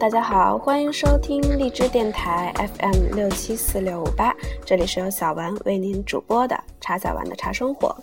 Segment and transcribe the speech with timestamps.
[0.00, 4.34] 大家好，欢迎收听荔枝电台 FM 六七四六五八，
[4.64, 7.94] 这里是由小丸为您主播的茶小丸的茶生活。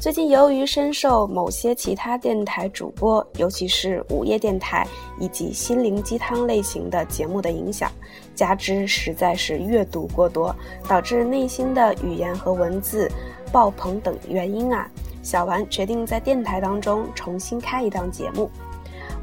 [0.00, 4.86] 最近由于深受某些其他电台主播，尤其是午夜电台
[5.20, 7.92] 以及心灵鸡汤类型的节目的影响，
[8.34, 10.56] 加之实在是阅读过多，
[10.88, 13.12] 导致内心的语言和文字
[13.52, 14.90] 爆棚等原因啊，
[15.22, 18.50] 小丸决定在电台当中重新开一档节目。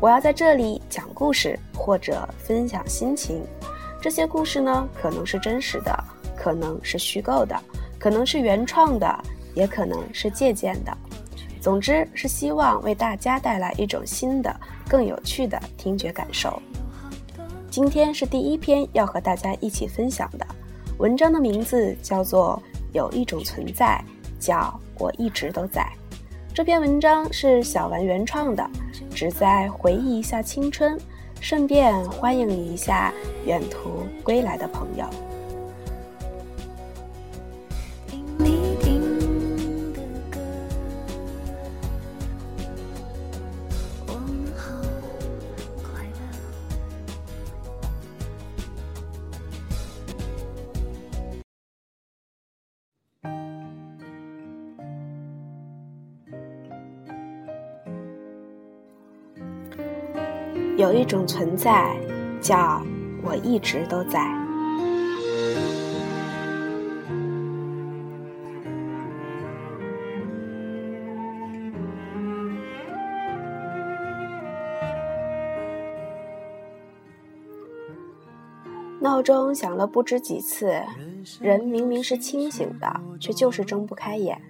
[0.01, 3.39] 我要在这里讲故事或者分享心情，
[4.01, 6.03] 这些故事呢，可能是真实的，
[6.35, 7.55] 可能是虚构的，
[7.99, 10.91] 可能是原创的，也可能是借鉴的。
[11.59, 14.51] 总之是希望为大家带来一种新的、
[14.89, 16.59] 更有趣的听觉感受。
[17.69, 20.45] 今天是第一篇要和大家一起分享的
[20.97, 22.59] 文章的名字叫做
[22.91, 24.03] 《有一种存在
[24.39, 25.83] 叫我一直都在》。
[26.55, 28.67] 这篇文章是小丸原创的。
[29.21, 30.99] 只在回忆一下青春，
[31.39, 33.13] 顺便欢迎一下
[33.45, 35.05] 远途归来的朋友。
[60.81, 61.95] 有一种存在，
[62.41, 62.81] 叫
[63.21, 64.35] 我一直都在。
[78.99, 80.73] 闹钟响了不知几次，
[81.39, 84.41] 人明明是清醒的，却就是睁不开眼。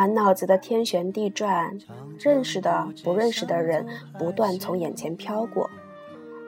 [0.00, 1.76] 满脑子的天旋地转，
[2.18, 3.86] 认识的、不认识的人
[4.18, 5.68] 不断从眼前飘过，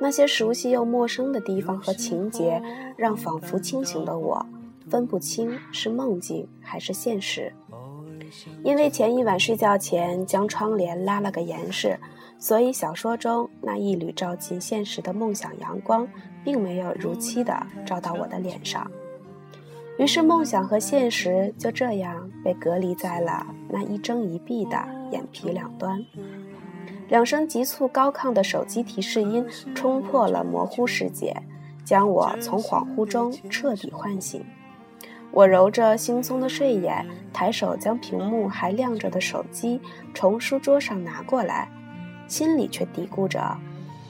[0.00, 2.62] 那些熟悉又陌生的地方和情节，
[2.96, 4.46] 让仿佛清醒的我
[4.88, 7.52] 分不清是梦境还是现实。
[8.64, 12.00] 因为前一晚睡觉前将窗帘拉了个严实，
[12.38, 16.08] 所以小说中那一缕照进现实的梦想阳光，
[16.42, 18.90] 并没有如期的照到我的脸上。
[19.98, 26.04] 于是，梦想和现实就这样被隔离在了那一睁一闭的眼皮两端。
[27.08, 31.36] 两声急促高亢的手机提示音冲破了模糊世界，
[31.84, 34.42] 将我从恍惚中彻底唤醒。
[35.30, 39.80] 我揉着惺忪的睡眼，抬手将屏幕还亮着的手机
[40.14, 41.68] 从书桌上拿过来，
[42.26, 43.56] 心里却嘀咕着：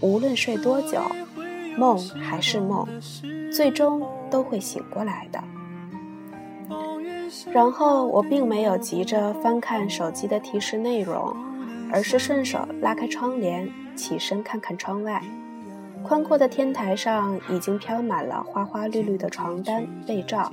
[0.00, 1.00] 无论睡多久，
[1.76, 2.87] 梦还是梦，
[3.53, 5.42] 最终都会醒过来的。
[7.53, 11.34] 然后我并没有急着翻看手机的提示内容，
[11.91, 15.22] 而是顺手拉开窗帘，起身看看窗外。
[16.03, 20.50] 宽阔的天台上已经飘满了花花绿绿的床单被罩，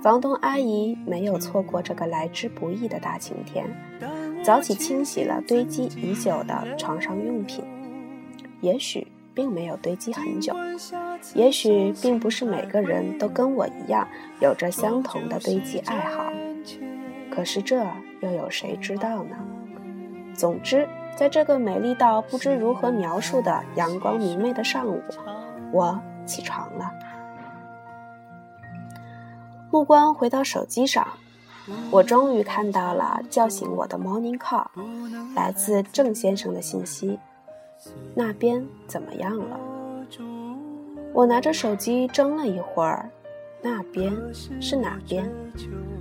[0.00, 3.66] 房东阿姨没有错过这个来之不易的大晴天，
[4.44, 7.64] 早起清洗了堆积已久的床上用品。
[8.60, 9.06] 也许。
[9.36, 10.54] 并没有堆积很久，
[11.34, 14.08] 也许并不是每个人都跟我一样
[14.40, 16.32] 有着相同的堆积爱好，
[17.30, 17.86] 可是这
[18.20, 19.36] 又有谁知道呢？
[20.34, 20.88] 总之，
[21.18, 25.02] 在这个美丽到不知如何描述的阳光明媚的上午，
[25.70, 26.90] 我起床了。
[29.70, 31.06] 目光回到手机上，
[31.90, 34.66] 我终于看到了叫醒我的 morning call，
[35.34, 37.18] 来自郑先生的信息。
[38.14, 39.60] 那边怎么样了？
[41.12, 43.10] 我拿着手机怔了一会儿。
[43.62, 44.12] 那边
[44.60, 45.28] 是哪边？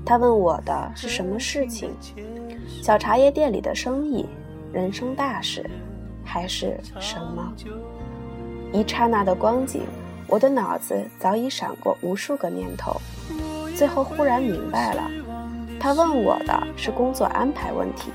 [0.05, 1.89] 他问我的是什么事情？
[2.81, 4.25] 小茶叶店里的生意、
[4.71, 5.67] 人生大事，
[6.23, 7.53] 还是什么？
[8.71, 9.81] 一刹那的光景，
[10.27, 12.99] 我的脑子早已闪过无数个念头，
[13.75, 15.09] 最后忽然明白了，
[15.79, 18.11] 他问我的是工作安排问题。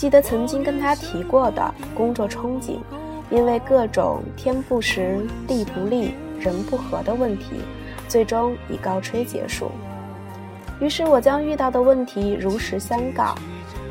[0.00, 2.78] 记得曾经跟他提过的工作憧憬，
[3.28, 7.60] 因为各种天不时、地不利、人不和的问题，
[8.08, 9.70] 最终以告吹结束。
[10.80, 13.34] 于是我将遇到的问题如实相告，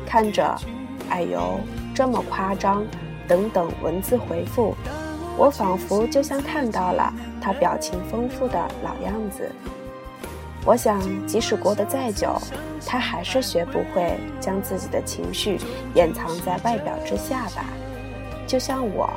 [0.04, 0.52] 看着
[1.10, 1.60] “哎呦，
[1.94, 2.84] 这么夸张”
[3.28, 4.74] 等等文字回复，
[5.38, 9.48] 我仿佛就像看到了他表情丰富的老样子。
[10.66, 12.38] 我想，即使过得再久，
[12.86, 15.58] 他还是学不会将自己的情绪
[15.94, 17.64] 掩藏在外表之下吧，
[18.46, 19.10] 就像我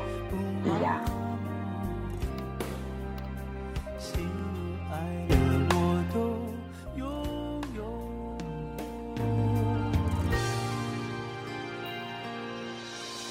[0.63, 0.99] 一样。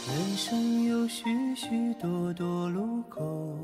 [0.09, 3.57] 人生有许许多多路口。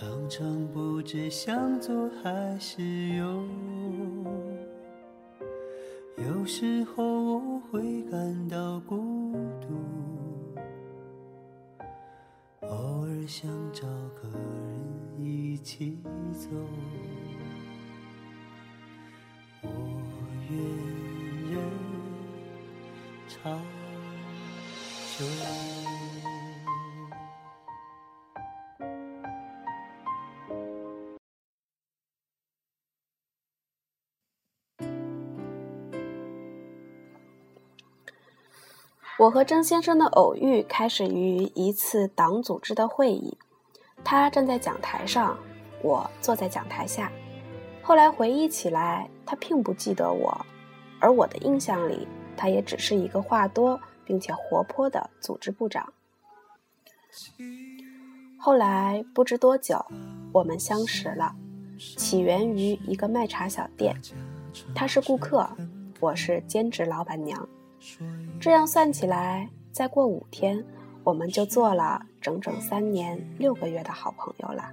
[0.00, 2.82] 常常不知向左还是
[3.16, 3.44] 右，
[6.16, 9.76] 有时候我会感到孤独，
[12.62, 13.82] 偶尔想找
[14.22, 15.98] 个人一起
[16.32, 16.48] 走。
[19.60, 19.68] 我
[20.48, 20.58] 愿
[21.52, 21.60] 人
[23.28, 23.60] 长
[25.18, 25.89] 久。
[39.20, 43.36] 我和曾先生的偶遇开始于一次党组织的会议，
[44.02, 45.36] 他站在讲台上，
[45.82, 47.12] 我坐在讲台下。
[47.82, 50.34] 后来回忆起来，他并不记得我，
[50.98, 55.92] 而我的印象里，他也只是一个话多并且活泼的组织部长。
[58.38, 59.84] 后来不知多久，
[60.32, 61.36] 我们相识了，
[61.78, 63.94] 起源于一个卖茶小店，
[64.74, 65.46] 他是顾客，
[66.00, 67.46] 我是兼职老板娘。
[68.38, 70.64] 这样算起来，再过五天，
[71.02, 74.70] 我们就做了整整三年六个月的好朋友了。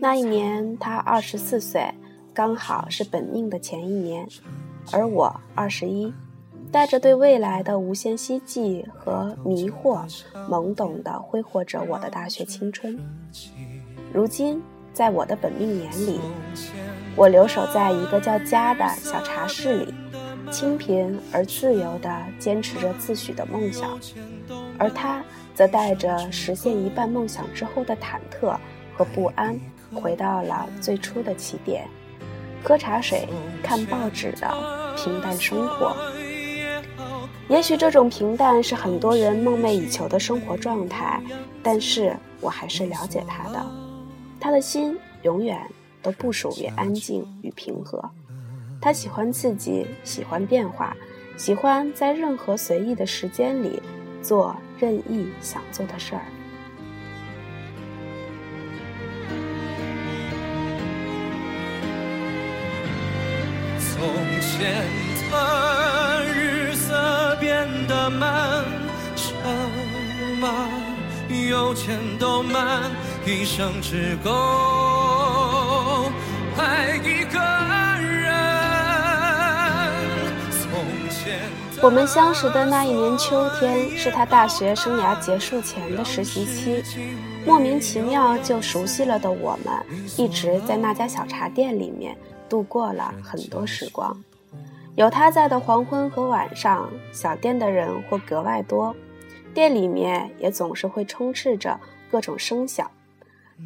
[0.00, 1.92] 那一年他二十四岁，
[2.34, 4.26] 刚好是本命的前一年，
[4.92, 6.12] 而我二十一，
[6.70, 10.04] 带着对未来的无限希冀和迷惑，
[10.48, 12.98] 懵懂地挥霍着我的大学青春。
[14.12, 14.60] 如今，
[14.92, 16.20] 在我的本命年里，
[17.16, 19.94] 我留守在一个叫家的小茶室里。
[20.52, 22.08] 清贫而自由地
[22.38, 23.98] 坚持着自诩的梦想，
[24.78, 28.56] 而他则带着实现一半梦想之后的忐忑
[28.94, 29.58] 和不安，
[29.94, 31.88] 回到了最初的起点，
[32.62, 33.26] 喝茶水、
[33.62, 35.96] 看报纸的平淡生活。
[37.48, 41.20] 也许这种平淡是很多人梦寐以求的生活状态，
[41.62, 43.66] 但是我还是了解他的，
[44.38, 45.58] 他的心永远
[46.02, 48.02] 都不属于安静与平和。
[48.82, 50.96] 他喜欢刺激，喜欢变化，
[51.36, 53.80] 喜欢在任何随意的时间里
[54.20, 56.22] 做任意想做的事儿。
[63.78, 64.04] 从
[64.40, 64.84] 前
[65.30, 68.64] 的日色变得慢，
[69.14, 69.32] 车
[70.40, 70.68] 马
[71.48, 72.90] 邮件都慢，
[73.24, 76.10] 一生只够
[76.58, 77.61] 爱一个。
[81.82, 86.80] 我们相识的那一年秋天，是他大学生涯结束前的实习期。
[87.44, 89.74] 莫名其妙就熟悉了的我们，
[90.16, 92.16] 一直在那家小茶店里面
[92.48, 94.16] 度过了很多时光。
[94.94, 98.94] 有他在的黄昏和晚上，小店的人或格外多，
[99.52, 101.76] 店里面也总是会充斥着
[102.12, 102.88] 各种声响，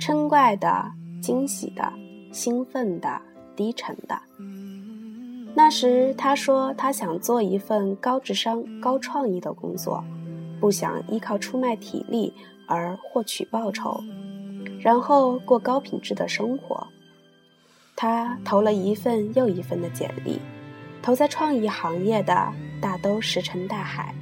[0.01, 0.91] 嗔怪的、
[1.21, 1.93] 惊喜的、
[2.33, 3.21] 兴奋的、
[3.55, 4.19] 低沉的。
[5.59, 10.05] 那时，他说他想做一份高智商、高创意的工作，
[10.61, 12.31] 不想依靠出卖体力
[12.69, 13.99] 而获取报酬，
[14.79, 16.87] 然后过高品质的生活。
[17.97, 20.39] 他投了一份又一份的简历，
[21.03, 24.15] 投在创意行业的大都石沉大海，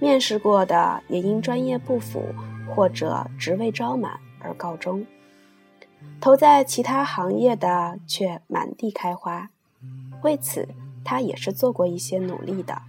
[0.00, 2.22] 面试过的也因专业不符
[2.68, 5.06] 或者职位招满而告终，
[6.20, 9.48] 投在其他行业的却满地开花。
[10.22, 10.68] 为此，
[11.04, 12.82] 他也是做过一些努力的，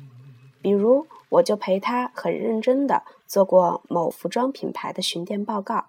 [0.62, 5.86] 比如，我就陪他很认真的做过某服装品牌的巡店报告，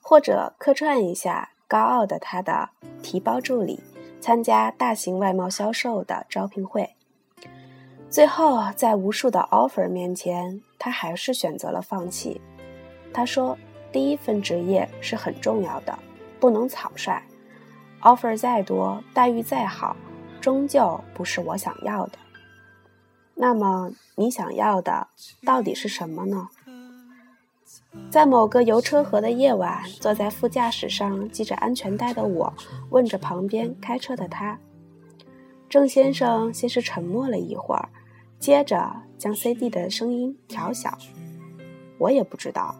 [0.00, 2.70] 或者客串一下高傲的他的
[3.02, 3.80] 提包助理，
[4.20, 6.94] 参加大型外贸销售的招聘会。
[8.10, 12.38] 最后，在无数的 offer 面前，他还是选择了放弃。
[13.14, 13.56] 他说
[13.90, 15.98] ：“第一份职业是很重要的，
[16.38, 17.22] 不能草率。”
[18.02, 19.96] Offer 再多，待遇再好，
[20.40, 22.18] 终究不是我想要的。
[23.34, 25.08] 那么你想要的
[25.44, 26.48] 到底是什么呢？
[28.10, 32.52] 在某个油车河的夜晚，坐在副驾驶上系着安全带的我，
[32.90, 34.58] 问着旁边开车的他。
[35.68, 37.88] 郑先生先是沉默了一会儿，
[38.38, 40.96] 接着将 CD 的声音调小。
[41.98, 42.74] 我也不知道，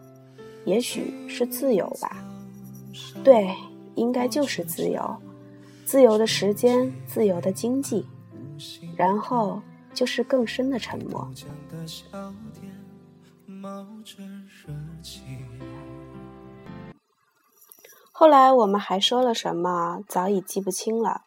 [0.65, 2.23] 也许是自由吧。
[3.23, 3.55] 对。
[3.95, 5.17] 应该就是自由，
[5.85, 8.05] 自由的时间，自由的经济，
[8.95, 9.61] 然后
[9.93, 11.29] 就是更深的沉默。
[18.11, 21.23] 后来我们还说了什么，早已记不清了，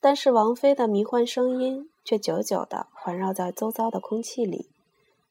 [0.00, 4.70] 但是王菲的迷幻声音却久久的环绕在周遭的空气里，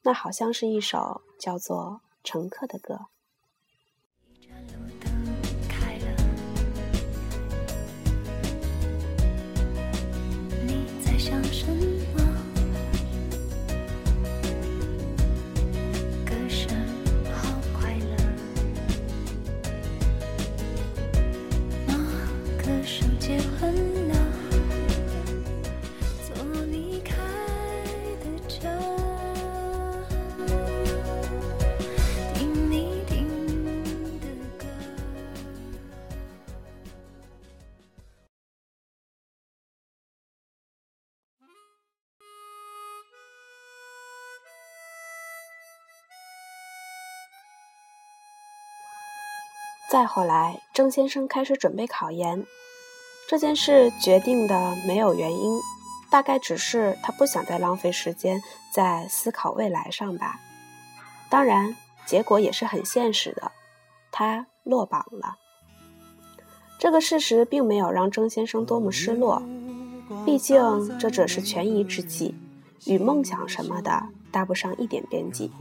[0.03, 3.07] 那好像是一首叫做《乘客》的歌。
[11.29, 11.98] 想什么？
[49.89, 52.45] 再后来，郑先生开始准备考研。
[53.27, 55.59] 这件事决定的没有原因，
[56.11, 58.39] 大概只是他不想再浪费时间
[58.71, 60.39] 在思考未来上吧。
[61.27, 63.51] 当然，结果也是很现实的，
[64.11, 65.37] 他落榜了。
[66.77, 69.41] 这个事实并没有让郑先生多么失落，
[70.23, 72.35] 毕竟这只是权宜之计，
[72.85, 75.51] 与梦想什么的搭不上一点边际。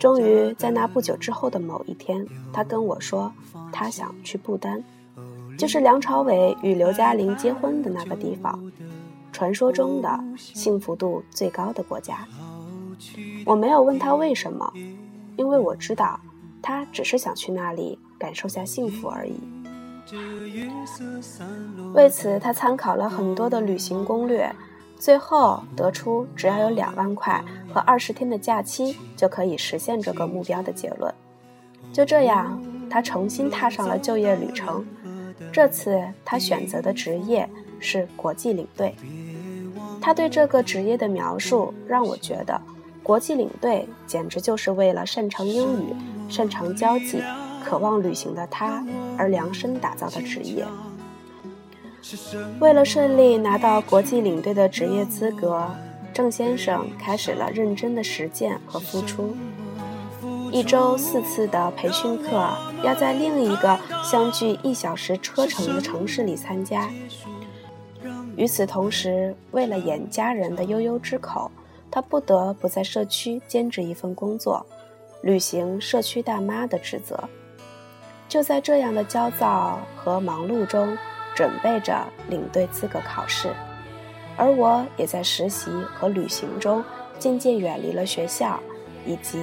[0.00, 3.30] 终于在那不久之后的某一天，他跟我说，
[3.70, 4.82] 他想去不丹，
[5.58, 8.58] 就是梁朝伟与刘嘉玲结婚的那个地方，
[9.30, 12.26] 传说中的幸福度最高的国家。
[13.44, 14.72] 我没有问他为什么，
[15.36, 16.18] 因为我知道，
[16.62, 19.34] 他只是想去那里感受下幸福而已。
[21.92, 24.50] 为此，他参考了很多的旅行攻略。
[25.00, 27.42] 最后得出，只要有两万块
[27.72, 31.12] 和二十天的假期，就可以实现这个目标的结论。
[31.90, 34.86] 就这样，他重新踏上了就业旅程。
[35.50, 37.48] 这次他选择的职业
[37.80, 38.94] 是国际领队。
[40.02, 42.60] 他对这个职业的描述让我觉得，
[43.02, 45.94] 国际领队简直就是为了擅长英语、
[46.28, 47.22] 擅长交际、
[47.64, 48.84] 渴望旅行的他
[49.16, 50.62] 而量身打造的职业。
[52.58, 55.70] 为了顺利拿到国际领队的职业资格，
[56.12, 59.36] 郑先生开始了认真的实践和付出。
[60.50, 62.50] 一周四次的培训课，
[62.82, 66.90] 要在另一个相距一小时车程的城市里参加。
[68.36, 71.50] 与此同时，为了掩家人的悠悠之口，
[71.90, 74.64] 他不得不在社区兼职一份工作，
[75.22, 77.28] 履行社区大妈的职责。
[78.28, 80.96] 就在这样的焦躁和忙碌中。
[81.34, 83.54] 准备着领队资格考试，
[84.36, 86.84] 而我也在实习和旅行中
[87.18, 88.60] 渐渐远离了学校
[89.06, 89.38] 以及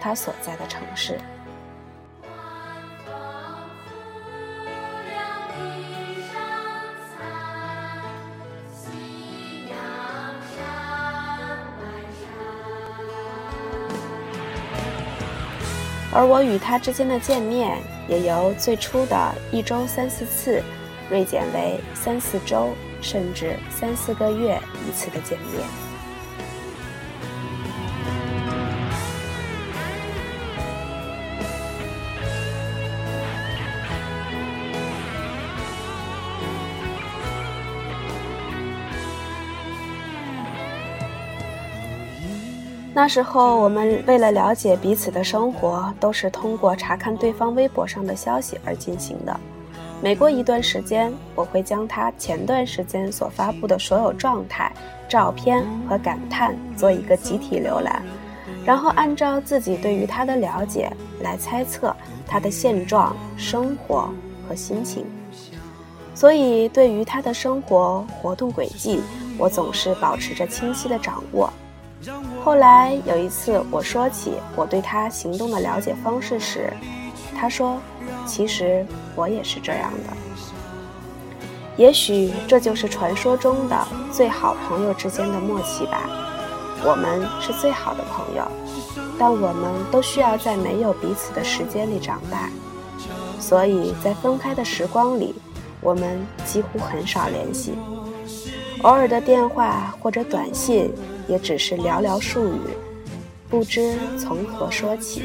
[0.00, 1.18] 他所在的城市。
[16.12, 17.78] 而我与他之间的见面，
[18.08, 20.60] 也由最初的一周三四次。
[21.10, 22.70] 锐减为三四周，
[23.02, 24.56] 甚至三四个月
[24.88, 25.66] 一次的见面。
[42.92, 49.40] 那时候，我们为了了解彼此的生活，都是通过查看对方微博上的消息而进行的。
[50.02, 54.72] 每过一段时间，我会将他前段时间所发布的所有状态、
[55.06, 58.02] 照片和感叹做一个集体浏览，
[58.64, 60.90] 然后按照自己对于他的了解
[61.20, 61.94] 来猜测
[62.26, 64.10] 他的现状、生活
[64.48, 65.04] 和心情。
[66.14, 69.02] 所以，对于他的生活活动轨迹，
[69.36, 71.52] 我总是保持着清晰的掌握。
[72.42, 76.72] 后来有一次，我说起我对他行动的了解方式时，
[77.40, 77.80] 他说。
[78.26, 80.16] 其实我也是这样的，
[81.76, 86.08] 也许这就是传说中的最好朋友之间的默契吧。
[86.84, 88.46] 我们是最好的朋友，
[89.18, 92.50] 但我们都需要在没有彼此的时间里长大，
[93.40, 95.34] 所以在分开的时光里，
[95.80, 97.72] 我们几乎很少联系。
[98.82, 100.92] 偶尔的电话或者短信，
[101.26, 102.60] 也只是寥寥数语，
[103.48, 105.22] 不知从何说起。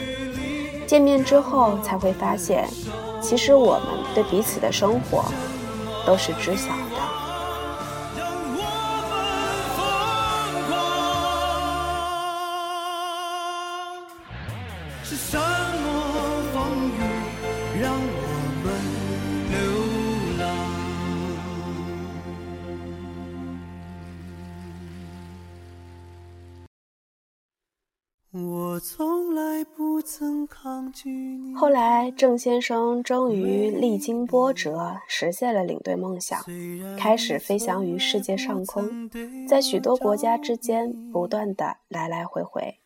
[0.86, 2.70] 见面之后才会发现，
[3.22, 5.26] 其实我们对彼此的生活
[6.06, 7.15] 都是知晓的。
[31.56, 36.40] 后来，郑先生终于历经波折，实现了领队梦想，
[36.98, 39.10] 开始飞翔于世界上空，
[39.48, 42.80] 在许多国家之间不断的来来回回。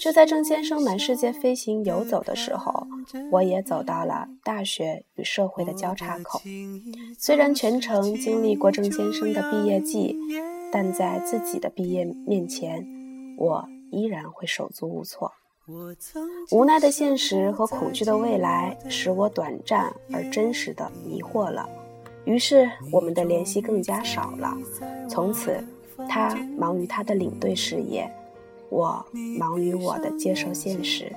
[0.00, 2.86] 就在郑先生满世界飞行游走的时候，
[3.30, 6.40] 我也走到了大学与社会的交叉口。
[7.16, 10.18] 虽然全程经历过郑先生的毕业季，
[10.72, 12.84] 但在自己的毕业面前，
[13.38, 15.30] 我依然会手足无措。
[16.50, 21.68] 无奈的现实和恐惧的未来，使我短暂而真实的迷惑了。
[22.24, 24.56] 于是，我们的联系更加少了。
[25.08, 25.62] 从此，
[26.08, 28.10] 他忙于他的领队事业。
[28.68, 29.04] 我
[29.38, 31.12] 忙于我的接受现实。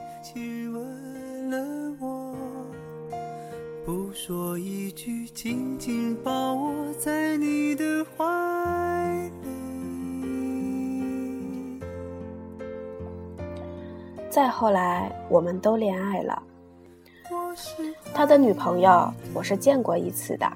[3.86, 9.63] 不说一句，紧紧抱我在你的怀里。
[14.34, 16.42] 再后来，我们都恋爱了。
[18.16, 20.52] 他的女朋友，我是见过一次的，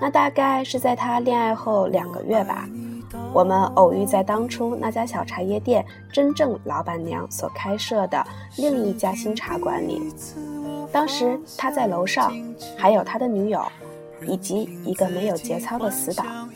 [0.00, 2.68] 那大概是在他恋爱后两个月吧。
[3.32, 8.24] 我们偶遇在当初那家小茶叶店真正老板娘所开设的
[8.56, 10.00] 另一家新茶馆里。
[10.92, 12.32] 当时他在楼上，
[12.78, 13.60] 还有他的女友，
[14.22, 16.48] 以及一个没有节操的死党，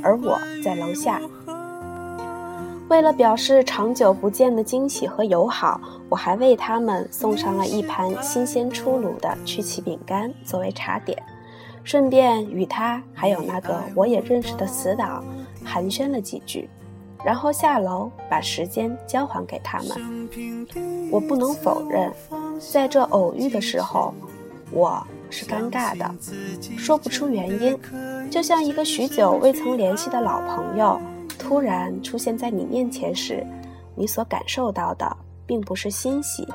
[0.00, 1.20] 而我在楼下。
[2.88, 11.22] 为了表示长久不见的惊喜和友好，我还为他们送上了一盘新鲜出炉的曲奇饼干作为茶点，
[11.84, 15.22] 顺便与他还有那个我也认识的死党。
[15.64, 16.66] 寒暄了几句，
[17.22, 20.28] 然后下楼把时间交还给他们。
[21.10, 22.10] 我不能否认，
[22.58, 24.14] 在这偶遇的时候，
[24.70, 26.10] 我是尴尬的，
[26.78, 27.78] 说不出原因。
[28.30, 30.98] 就像一个许久未曾联系的老朋友
[31.48, 33.42] 突然出现在你面前时，
[33.94, 36.46] 你所感受到的并不是欣喜，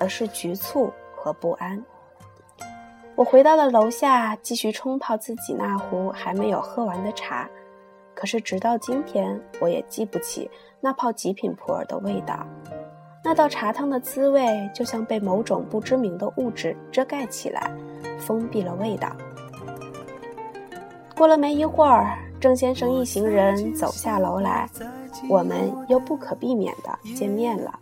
[0.00, 1.80] 而是局促和不安。
[3.14, 7.48] 我回到了楼下，继续冲泡自己那壶还没有喝完的茶。
[8.16, 10.50] 可是，直到今天，我也记不起
[10.80, 12.44] 那泡极品普洱的味道。
[13.22, 17.70] 那道茶汤的滋味，就像被某种不知名的物质遮盖起来，
[18.18, 19.16] 封闭了味道。
[21.22, 24.68] 过了没一会儿，郑先生一行人走下楼来，
[25.28, 27.78] 我们又不可避免的见面了。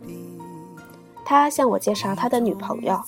[1.25, 3.01] 他向我介绍他的女朋友，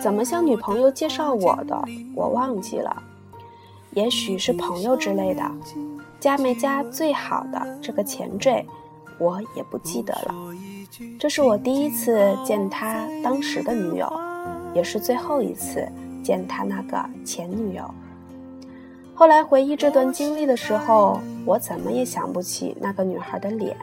[0.00, 1.78] 怎么向女朋友介绍我的，
[2.14, 3.02] 我忘记了，
[3.90, 5.42] 也许是朋友之类的。
[6.18, 8.66] 加没加最好的这个前缀，
[9.18, 10.34] 我也不记得了。
[11.18, 14.10] 这是我第一次见他当时的女友，
[14.74, 15.86] 也是最后一次
[16.22, 17.94] 见他那个前女友。
[19.14, 23.76] 后来回忆这段经历的时候，我怎么也想不起那个女孩的脸。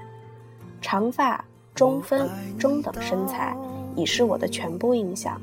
[0.81, 3.55] 长发、中分、中等身材，
[3.95, 5.39] 已是我的全部印象。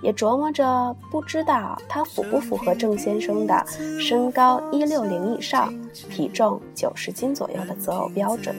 [0.00, 3.66] 也琢磨着，不知道她符不符合郑先生的
[4.00, 8.54] 身高一六零以上、体重九十斤左右的择偶标准。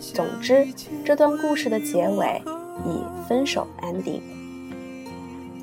[0.00, 0.66] 总之，
[1.04, 2.42] 这段故事的结尾
[2.84, 4.20] 以分手 ending。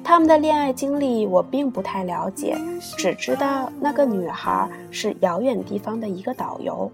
[0.05, 2.55] 他们的恋爱经历我并不太了解，
[2.95, 6.89] 只知道那个女孩是遥远地方的一个导游。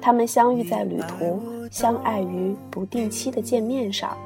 [0.00, 4.16] 他们相遇在旅途，相爱于不定期的见面上。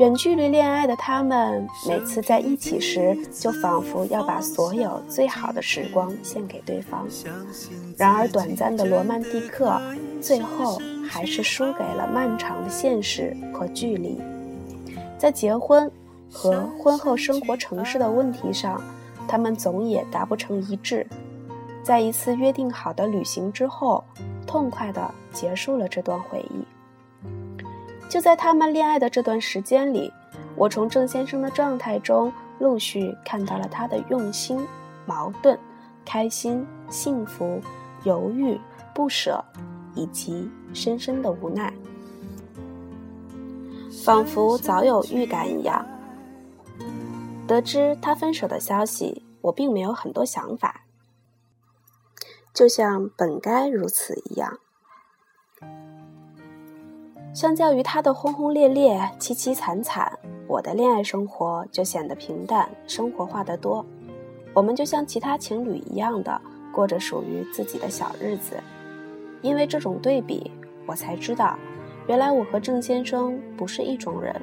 [0.00, 7.06] 远距离恋爱的他们，每次在一起时，就仿佛要把所有最好的时光献给对方。
[7.96, 9.80] 然而，短暂的罗曼蒂克，
[10.20, 14.20] 最后还是输给了漫长的现实和距离。
[15.16, 15.90] 在结婚
[16.32, 18.80] 和婚后生活城市的问题上，
[19.26, 21.06] 他们总也达不成一致。
[21.82, 24.04] 在一次约定好的旅行之后，
[24.46, 26.64] 痛快地结束了这段回忆。
[28.08, 30.12] 就在他们恋爱的这段时间里，
[30.54, 34.66] 我从郑先生的状态中陆续看到了他的用心、
[35.06, 35.58] 矛盾、
[36.04, 37.60] 开心、幸福、
[38.04, 38.58] 犹豫、
[38.94, 39.42] 不舍，
[39.94, 41.72] 以及深深的无奈，
[44.04, 45.84] 仿佛早有预感一样。
[47.48, 50.82] 得知他分手的消息，我并没有很多想法，
[52.52, 54.58] 就像本该如此一样。
[57.34, 63.84] 相较于他的轰轰烈烈、凄凄惨惨，我的恋爱生活就显得平淡、生活化得多。
[64.52, 66.38] 我们就像其他情侣一样的
[66.70, 68.62] 过着属于自己的小日子。
[69.40, 70.50] 因为这种对比，
[70.86, 71.58] 我才知道，
[72.08, 74.38] 原来我和郑先生不是一种人。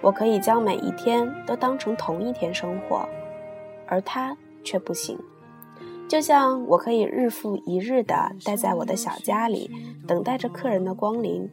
[0.00, 3.08] 我可以将每一天都当成同一天生活，
[3.86, 5.18] 而他却不行。
[6.08, 9.70] 就像我可以日复一日地待在我的小家里，
[10.06, 11.48] 等待着客人的光临。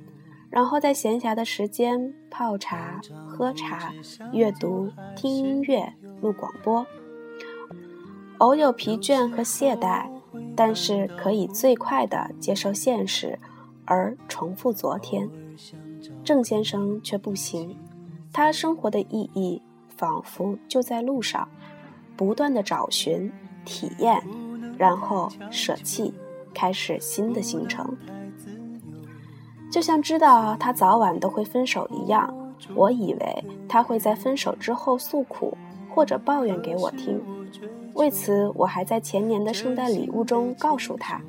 [0.50, 3.92] 然后在闲暇的时间泡茶、喝茶、
[4.32, 6.86] 阅读、听音乐、录广播，
[8.38, 10.08] 偶有疲倦和懈怠，
[10.56, 13.38] 但是可以最快的接受现实，
[13.84, 15.30] 而重复昨天。
[16.24, 17.76] 郑先生却不行，
[18.36, 21.48] 他生活的意义仿佛就在路上，
[22.18, 23.32] 不断的找寻、
[23.64, 24.22] 体验，
[24.78, 26.14] 然后舍弃，
[26.54, 27.96] 开始新的行程。
[29.72, 32.30] 就像知道他早晚都会分手一样，
[32.76, 35.58] 我以为他会在分手之后诉苦
[35.90, 37.24] 或者抱怨给我听。
[37.94, 41.22] 为此，我还在前年的圣诞礼物中告诉他，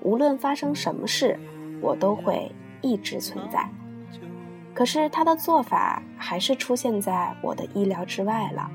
[0.00, 1.38] 无论发生什么事，
[1.80, 2.50] 我都会
[2.82, 3.64] 一直存在。
[4.76, 8.70] 可是他的做法还是出现在我的意料之外了。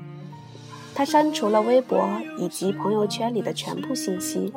[0.96, 4.52] 他删除了微博以及朋友圈里的全部信息，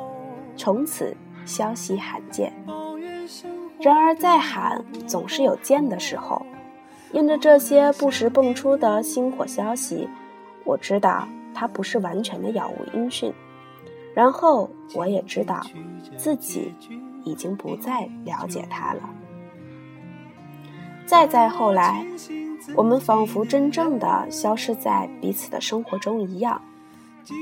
[0.56, 2.52] 从此消息罕见。
[3.80, 6.44] 然而再喊，总是有见的时候。
[7.12, 10.08] 因着这些不时蹦出的星火消息，
[10.64, 13.32] 我知道他不是完全的杳无音讯。
[14.14, 15.64] 然后我也知道，
[16.16, 16.74] 自己
[17.24, 19.08] 已经不再了解他了。
[21.06, 22.04] 再再后来，
[22.74, 26.60] 我们仿佛真正的消失在彼此的生活中一样。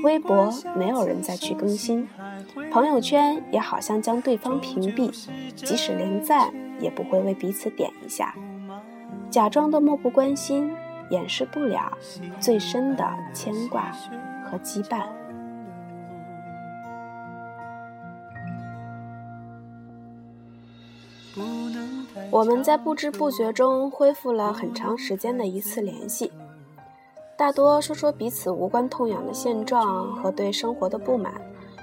[0.03, 2.07] 微博没有人再去更新，
[2.71, 5.11] 朋友圈也好像将对方屏蔽，
[5.55, 8.35] 即使连赞也不会为彼此点一下，
[9.29, 10.71] 假装的漠不关心，
[11.09, 11.95] 掩饰不了
[12.39, 13.91] 最深的牵挂
[14.45, 15.03] 和羁绊。
[22.31, 26.31] 我们在不知不觉中恢复了很长时间的一次联系。
[27.37, 31.33] 大多说说彼此无关痛痒的现状和对生活的不满，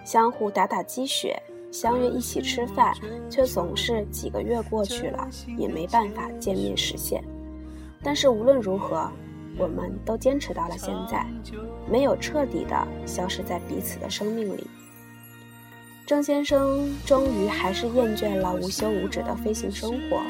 [0.05, 2.95] 相互打打鸡血，相约一起吃饭，
[3.31, 7.23] 却总是几个月过去了也没办法见面实现。
[8.03, 9.11] 但是无论如何，
[9.59, 11.27] 我们都坚持到了现在，
[11.87, 14.67] 没有彻底的消失在彼此的生命里。
[16.05, 20.21] 郑先生终于还是厌倦了无休无止的飞行生活，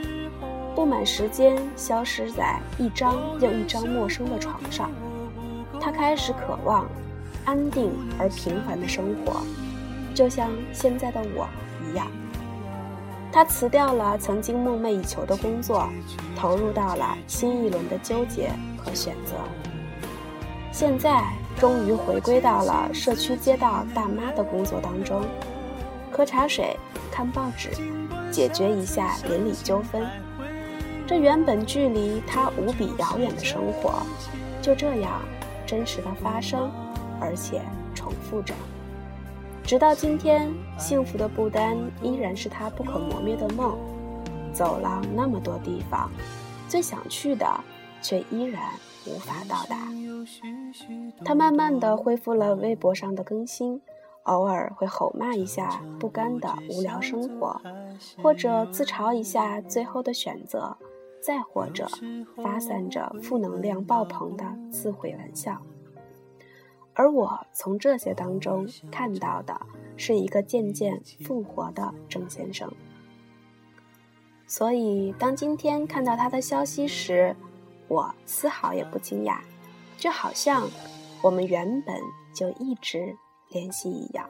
[0.74, 4.90] 不满时间消失在一张又一张陌生的床上。
[5.80, 6.86] 他开始渴望
[7.46, 9.40] 安定而平凡的生活，
[10.14, 11.48] 就像现在的我
[11.90, 12.06] 一样。
[13.32, 15.88] 他辞掉了曾经梦寐以求的工作，
[16.36, 19.32] 投入到了新一轮的纠结和选择。
[20.70, 21.24] 现在
[21.58, 25.22] 终于回归到了社区街道大妈的工作当中，
[26.12, 26.76] 喝茶水、
[27.10, 27.70] 看报纸，
[28.30, 30.06] 解决一下邻里纠纷。
[31.06, 34.02] 这原本距离他无比遥远的生活，
[34.60, 35.20] 就这样。
[35.64, 36.70] 真实的发生，
[37.18, 37.62] 而且
[37.94, 38.52] 重复着，
[39.64, 43.74] 直到今天，幸福的不丹依然是他不可磨灭的梦。
[44.52, 46.10] 走了那么多地方，
[46.68, 47.46] 最想去的
[48.02, 48.62] 却依然
[49.06, 49.78] 无法到达。
[51.24, 53.80] 他慢慢的恢复了微博上的更新，
[54.24, 57.60] 偶尔会吼骂一下不甘的无聊生活，
[58.22, 60.76] 或者自嘲一下最后的选择。
[61.24, 61.88] 再或者，
[62.42, 65.62] 发散着负能量爆棚的自毁玩笑，
[66.94, 69.60] 而我从这些当中看到的
[69.96, 72.68] 是一个渐渐复活的郑先生。
[74.48, 77.36] 所以，当今天看到他的消息时，
[77.86, 79.38] 我丝毫也不惊讶，
[79.96, 80.68] 就好像
[81.22, 81.94] 我们原本
[82.34, 83.16] 就一直
[83.52, 84.28] 联系一样。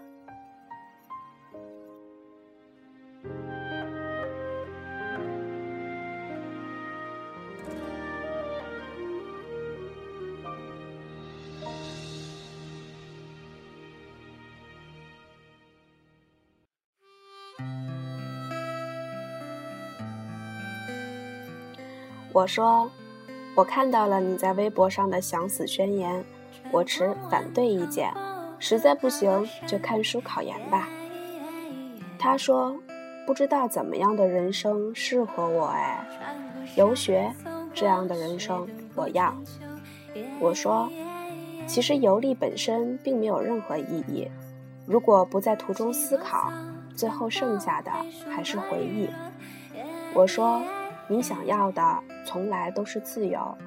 [22.34, 22.90] 我说，
[23.54, 26.24] 我看到了你在微博上的想死宣言，
[26.72, 28.10] 我持反对意见，
[28.64, 30.88] 实在不行就看书考研吧。
[32.16, 32.72] 他说，
[33.26, 36.06] 不知道怎么样的人生适合我哎，
[36.76, 37.32] 游学
[37.74, 39.34] 这样的人生我要。
[40.38, 40.88] 我说，
[41.66, 44.30] 其实游历本身并没有任何意义，
[44.86, 46.52] 如果不在途中思考，
[46.94, 47.90] 最后剩下的
[48.30, 49.08] 还是回忆。
[50.14, 50.62] 我说。
[51.08, 53.58] 你想要的从来都是自由，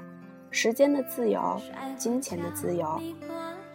[0.50, 1.62] 时间的自由，
[1.96, 3.00] 金钱的自由，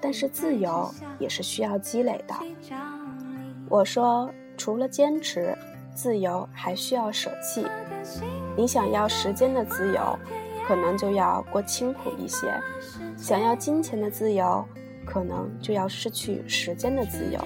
[0.00, 2.34] 但是自由也是需要积累的。
[3.68, 5.56] 我说，除了坚持，
[5.94, 7.66] 自由还需要舍弃。
[8.56, 10.18] 你想要时间的自由，
[10.66, 12.48] 可能就要过清苦一些；
[13.16, 14.64] 想要金钱的自由，
[15.06, 17.38] 可能就要失去时间的自由。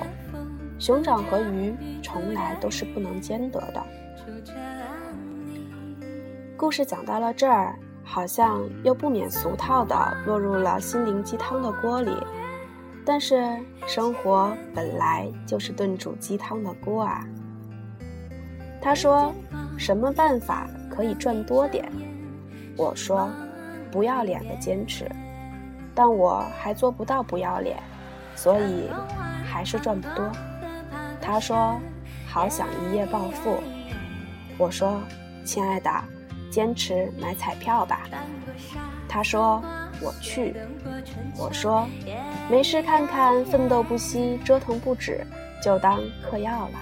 [0.79, 3.83] 熊掌和鱼从来都是不能兼得的。
[6.57, 12.17] 故事讲到了这儿，好像又不免俗套的落入了心灵鸡汤的锅里。
[13.05, 13.45] 但是
[13.87, 17.25] 生活本来就是炖煮鸡汤的锅啊。
[18.81, 19.33] 他说
[19.79, 21.91] ：“什么办法可以赚多点。
[22.77, 23.31] 我说，
[23.91, 25.11] 不要脸的坚持，
[25.95, 27.77] 但我还做不到不要脸，
[28.35, 28.91] 所以
[29.45, 30.31] 还是赚不多。
[31.21, 31.81] 他说，
[32.27, 33.59] 好想一夜暴富。
[34.59, 35.01] 我说，
[35.45, 35.91] 亲爱的，
[36.51, 38.03] 坚持买彩票吧。
[39.09, 39.63] 他说，
[40.01, 40.55] 我去。
[41.37, 41.89] 我说，
[42.51, 45.27] 没事看看，奋斗不息，折腾不止，
[45.63, 46.79] 就当嗑药了。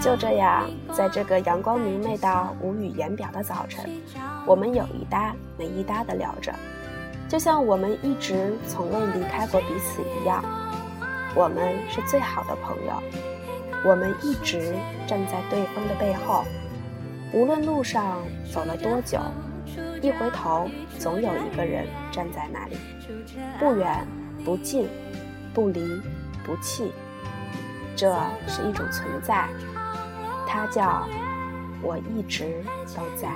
[0.00, 3.90] 就这样，在这个阳光明媚到无语言表的早晨，
[4.46, 6.54] 我们有一搭没一搭的聊着，
[7.28, 10.44] 就像我们一直从未离开过彼此一样。
[11.36, 12.94] 我们是最好的朋友，
[13.84, 14.74] 我们一直
[15.06, 16.46] 站在对方的背后，
[17.30, 19.20] 无论路上走了多久，
[20.00, 20.66] 一回头
[20.98, 22.78] 总有一个人站在那里，
[23.58, 24.08] 不远
[24.46, 24.88] 不近，
[25.52, 26.00] 不离
[26.42, 26.90] 不弃。
[27.94, 29.46] 这是一种存在，
[30.46, 31.06] 它叫
[31.82, 32.64] 我一直
[32.96, 33.28] 都在。